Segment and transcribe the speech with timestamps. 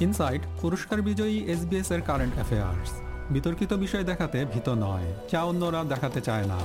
[0.00, 2.90] Insight, পুরস্কার বিজয়ী SBS এর কারেন্ট অ্যাফেয়ার্স।
[3.30, 6.58] বিতর্কিত বিষয় দেখাতে ভীত নয়, যা অন্যরা দেখাতে চায় না।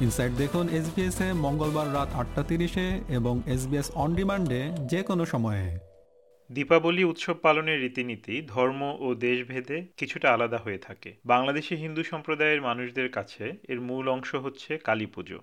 [0.00, 5.78] ইনসাইট দেখুন এসবিএস এ মঙ্গলবার রাত আটটা তিরিশে এবং এসবিএস অন ডিমান্ডে যে কোনো সময়ে।
[6.52, 13.10] দীপাবলি উৎসব পালনের রীতিনীতি, ধর্ম ও দেশভেদে কিছুটা আলাদা হয়ে থাকে। বাংলাদেশি হিন্দু সম্প্রদায়ের মানুষদের
[13.10, 15.38] কাছে এর মূল অংশ হচ্ছে কালী পুজো।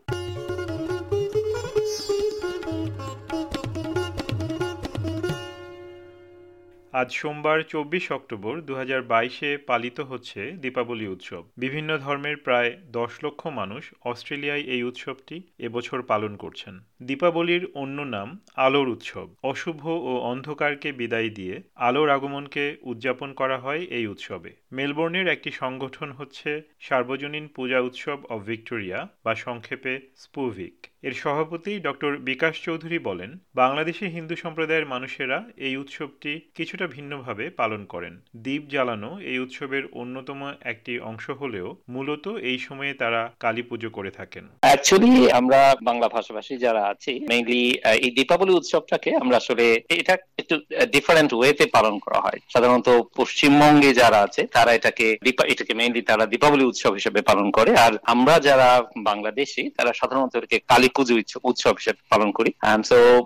[7.02, 8.74] আজ সোমবার, চব্বিশ অক্টোবর দু
[9.08, 16.02] বাইশে পালিত হচ্ছে দীপাবলি উৎসব। বিভিন্ন ধর্মের প্রায় দশ লক্ষ মানুষ অস্ট্রেলিয়ায় এই উৎসবটি এবছর
[16.02, 23.34] পালন করছেন। দীপাবলির অন্য নাম আলোর উৎসব। অশুভ ও অন্ধকারকে বিদায় দিয়ে আলোর আগমনকে উদযাপন
[23.34, 30.00] করা হয় এই উৎসবে। মেলবোর্নের একটি সংগঠন হচ্ছে সার্বজনীন পূজা উৎসব অব ভিক্টোরিয়া বা সংক্ষেপে
[30.16, 30.76] স্পুভিক
[31.08, 35.38] এর সভাপতি ডক্টর বিকাশ চৌধুরী বলেন, বাংলাদেশি হিন্দু সম্প্রদায়ের মানুষেরা
[35.68, 38.14] এই উৎসবটি কিছুটা ভিন্নভাবে পালন করেন।
[38.46, 44.12] দ্বীপ জ্বালানো এই উৎসবের অন্যতম একটি অংশ হলেও মূলত এই সময়ে তারা কালী পুজো করে
[44.20, 47.62] থাকেন। অ্যাকচুয়ালি আমরা বাংলা ভাষাভাষী যারা আছি মেইনলি
[48.06, 49.66] এই দীপাবলি উৎসবটাকে আমরা আসলে,
[50.02, 50.14] এটা
[50.46, 50.56] একটু
[50.96, 55.08] ডিফারেন্ট ওয়েতে পালন করা হয়। সাধারণত পশ্চিমবঙ্গে যারা আছে, তারা এটাকে
[55.54, 58.70] এটাকে মেইনলি তারা দীপাবলি উৎসব হিসেবে পালন করে। আর আমরা যারা
[59.10, 61.14] বাংলাদেশি, তারা সাধারণত এটাকে কালী পুজো
[61.50, 62.50] উৎসব হিসেবে পালন করি।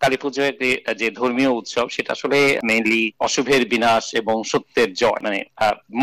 [0.03, 0.41] কালী পুজো
[1.01, 2.37] যে ধর্মীয় উৎসব, সেটা আসলে
[2.69, 5.39] মেইনলি অশুভের বিনাশ এবং সত্যের জয় মানে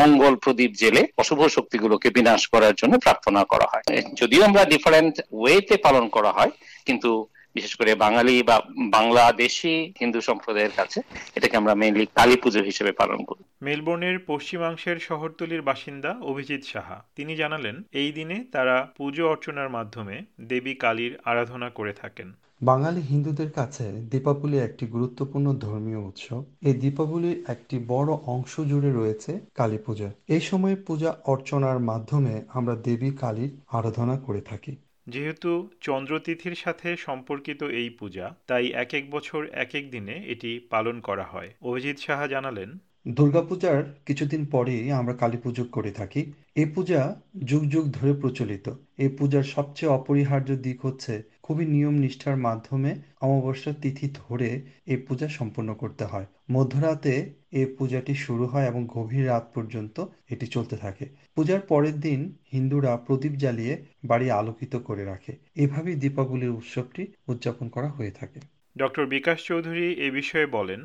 [0.00, 3.84] মঙ্গল প্রদীপ জেলে অশুভ শক্তিগুলোকে বিনাশ করার জন্য প্রার্থনা করা হয়।
[4.20, 6.52] যদিও আমরা ডিফারেন্ট ওয়েতে পালন করা হয়,
[6.86, 7.10] কিন্তু
[7.56, 8.56] বিশেষ করে বাঙালি বা
[8.96, 10.98] বাংলাদেশি হিন্দু সম্প্রদায়ের কাছে
[11.36, 17.32] এটাকে আমরা মেইনলি কালী পুজো হিসেবে পালন করি। মেলবোর্নের পশ্চিমাংশের শহরতলির বাসিন্দা অভিজিৎ সাহা। তিনি
[17.36, 22.28] জানালেন এই দিনে তারা পুজো অর্চনার মাধ্যমে দেবী কালীর আরাধনা করে থাকেন।
[22.62, 29.32] বাঙালি হিন্দুদের কাছে দীপাবলি একটি গুরুত্বপূর্ণ ধর্মীয় উৎসব। এই দীপাবলির একটি বড় অংশ জুড়ে রয়েছে
[29.54, 34.72] কালী পূজা। এই সময় পূজা অর্চনার মাধ্যমে আমরা দেবী কালীর আরাধনা করে থাকি।
[35.06, 41.00] যেহেতু চন্দ্রতিথির সাথে সম্পর্কিত এই পূজা, তাই এক এক বছর এক এক দিনে এটি পালন
[41.00, 42.70] করা হয়। অভিজিৎ সাহা জানালেন,
[43.08, 48.66] দুর্গাপূজার কিছুদিন পরেই আমরা কালী পুজো করে থাকি। এ পূজা যুগ যুগ ধরে প্রচলিত।
[48.98, 55.28] এ পূজার সবচেয়ে অপরিহার্য দিক হচ্ছে খুবই নিয়ম নিষ্ঠার মাধ্যমে অমাবস্যার তিথি ধরে এই পূজা
[55.28, 61.06] সম্পন্ন করতে হয়। মধ্যরাতে এই পূজাটি শুরু হয় এবং গভীর রাত পর্যন্ত এটি চলতে থাকে।
[61.34, 67.88] পূজার পরের দিন হিন্দুরা প্রদীপ জ্বালিয়ে বাড়ি আলোকিত করে রাখে। এভাবেই দীপাবলির উৎসবটি উদযাপন করা
[67.88, 68.40] হয়ে থাকে।
[68.82, 70.80] ডক্টর বিকাশ চৌধুরী এ বিষয়ে বলেন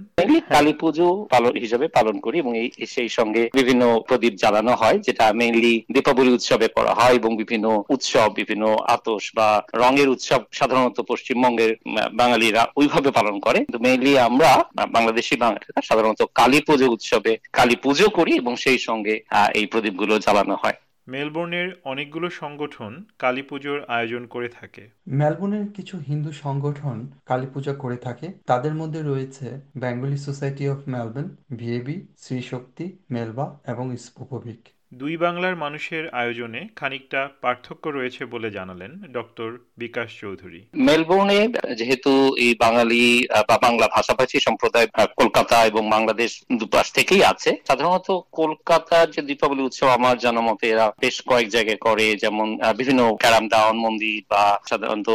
[0.54, 2.54] কালী পুজো পালন হিসেবে পালন করি এবং
[2.94, 8.30] সেই সঙ্গে বিভিন্ন প্রদীপ জ্বালানো হয়, যেটা মেইনলি দীপাবলি উৎসবে করা হয় এবং বিভিন্ন উৎসব,
[8.40, 8.66] বিভিন্ন
[8.96, 9.50] আতস বা
[9.82, 11.72] রঙের উৎসব সাধারণত পশ্চিমবঙ্গের
[12.14, 14.52] বাঙালিরা ওইভাবে পালন করে। কিন্তু মেইনলি আমরা
[14.96, 19.14] বাংলাদেশি বাঙালিরা সাধারণত কালী পুজো উৎসবে কালী পুজো করি এবং সেই সঙ্গে
[19.60, 26.32] এই প্রদীপগুলো জ্বালানো হয়। মেলবোর্নের অনেকগুলো সংগঠন কালী পুজোর আয়োজন করে থাকে। মেলবোর্নের কিছু হিন্দু
[26.32, 32.98] সংগঠন কালী পূজা করে থাকে। তাদের মধ্যে রয়েছে Bengali Society of Melbourne, VAB Shri Shakti
[33.12, 40.62] Melba এবং স্পোপোভিক। দুই বাংলার মানুষের আয়োজনে খানিকটা পার্থক্য রয়েছে বলে জানালেন ডক্টর বিকাশ চৌধুরী।
[40.88, 41.40] মেলবোর্নে
[41.80, 42.12] যেহেতু
[42.46, 43.04] এই বাঙালি
[43.50, 44.88] বা বাংলা ভাষাভাষী সম্প্রদায়
[45.18, 50.86] কলকাতা এবং বাংলাদেশ দুপাশ থেকেই আছে। সাধারণত কলকাতার যে দীপাবলি উৎসব, আমার জানা মতে এরা
[51.00, 52.48] বেশ কয়েক জায়গায় করে, যেমন
[52.78, 55.10] বিভিন্ন ক্যারাম দাওয়ান মন্দির বা সাধারণত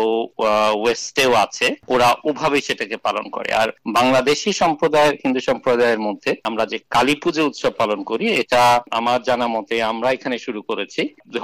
[0.82, 6.78] ওয়েস্টেও আছে। ওরা ওভাবে সেটাকে পালন করে। আর বাংলাদেশি সম্প্রদায়ের, হিন্দু সম্প্রদায়ের মধ্যে আমরা যে
[6.90, 11.38] কালী পুজো উৎসব পালন করি, এটা আমার জানা মতে আমরা এখানে শুরু করেছি দু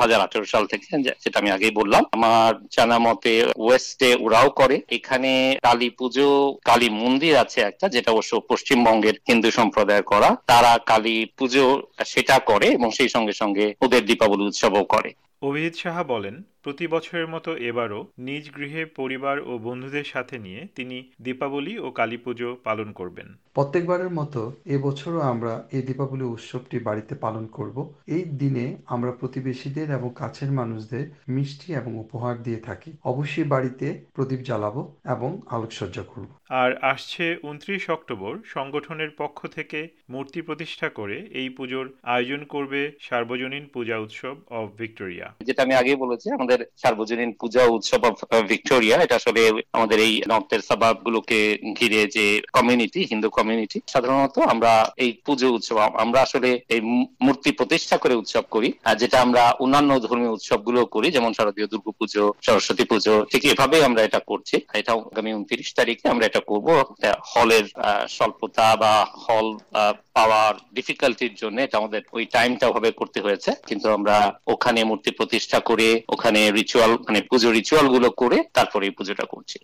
[0.44, 6.56] সাল থেকে যেটা আমি আগেই বললাম। আমার জানা মতে ওয়েস্টে ওরাও করে। এখানে কালী পুজো,
[6.64, 12.66] কালী মন্দির আছে একটা, যেটা অবশ্য পশ্চিমবঙ্গের হিন্দু সম্প্রদায়ের করা। তারা কালী পুজো সেটা করে
[12.66, 15.10] এবং সেই সঙ্গে সঙ্গে ওদের দীপাবলি উৎসবও করে।
[15.42, 20.96] অভিজিৎ সাহা বলেন প্রতি বছরের মতো এবারও নিজ গৃহে পরিবার ও বন্ধুদের সাথে নিয়ে তিনি
[21.20, 27.44] দীপাবলি ও কালী পুজো পালন করবেন। প্রত্যেকবারের মতো এবছরও আমরা এই দীপাবলি উৎসবটি বাড়িতে পালন
[27.46, 27.76] করব।
[28.06, 34.40] এই দিনে আমরা প্রতিবেশীদের এবং কাছের মানুষদের মিষ্টি এবং উপহার দিয়ে থাকি। অবশ্যই বাড়িতে প্রদীপ
[34.48, 36.30] জ্বালাবো এবং আলোকসজ্জা করব।
[36.62, 39.80] আর আসছে উনত্রিশ অক্টোবর সংগঠনের পক্ষ থেকে
[40.10, 45.92] মূর্তি প্রতিষ্ঠা করে এই পুজোর আয়োজন করবে সার্বজনীন পূজা উৎসব অব ভিক্টোরিয়া। যেটা আমি আগে
[46.04, 48.16] বলেছি আমাদের আমাদের সার্বজনীন পূজা উৎসব অফ
[48.50, 49.42] ভিক্টোরিয়া এটা আসলে
[49.76, 51.40] আমাদের এই নর্থের সাবাব গুলোকে
[51.78, 52.24] ঘিরে যে
[52.56, 54.72] কমিউনিটি হিন্দু কমিউনিটি সাধারণত আমরা
[55.04, 56.80] এই পুজো উৎসব, আমরা আসলে এই
[57.26, 61.92] মূর্তি প্রতিষ্ঠা করে উৎসব করি। আর যেটা আমরা অন্যান্য ধর্মীয় উৎসবগুলো করি, যেমন শারদীয় দুর্গা
[61.98, 66.68] পুজো, সরস্বতী পুজো, ঠিক এভাবেই আমরা এটা করছি। এটা আগামী উনত্রিশ তারিখে আমরা এটা করব।
[67.32, 67.66] হলের
[68.16, 68.94] স্বল্পতা বা
[69.24, 69.46] হল
[70.16, 74.16] পাওয়ার ডিফিকাল্টির জন্য এটা আমাদের ওই টাইমটা ভাবে করতে হয়েছে। কিন্তু আমরা
[74.54, 79.58] ওখানে মূর্তি প্রতিষ্ঠা করে, ওখানে রিচুয়াল মানে পুজো রিচুয়ালগুলো করে তারপরে এই পুজোটা করছি।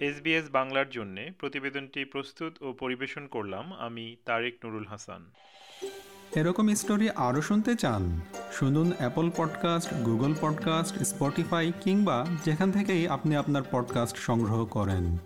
[0.00, 5.24] এসবিএস বাংলার জন্য প্রতিবেদনটি প্রস্তুত ও পরিবেশন করলাম আমি তারেক নুরুল হাসান।
[6.34, 8.20] এরকম স্টোরি আরও শুনতে চান
[8.52, 15.18] শুনুন Apple podcast Google podcast Spotify কিংবা যেখান থেকেই আপনি আপনার পডকাস্ট সংগ্রহ করেন।